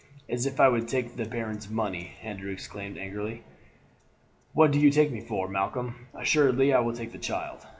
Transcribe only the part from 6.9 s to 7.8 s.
take the child.